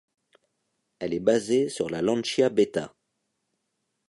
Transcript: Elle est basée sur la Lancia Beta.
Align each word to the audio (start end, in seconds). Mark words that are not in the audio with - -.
Elle 0.97 1.13
est 1.13 1.19
basée 1.19 1.69
sur 1.69 1.87
la 1.91 2.01
Lancia 2.01 2.49
Beta. 2.49 2.95